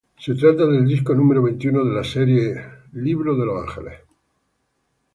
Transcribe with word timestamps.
Se 0.17 0.33
trata 0.33 0.65
del 0.65 0.87
disco 0.87 1.13
número 1.13 1.43
veintiuno 1.43 1.85
de 1.85 1.93
la 1.93 2.03
serie 2.03 2.55
"Book 2.91 3.27
of 3.51 3.67
Angels". 3.77 4.01